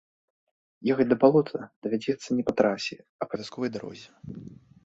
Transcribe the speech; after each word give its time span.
Ехаць 0.93 1.07
да 1.09 1.17
балота 1.25 1.59
давядзецца 1.87 2.27
не 2.39 2.43
па 2.47 2.57
трасе, 2.63 2.97
а 3.25 3.31
па 3.33 3.41
вясковай 3.43 3.69
дарозе. 3.77 4.07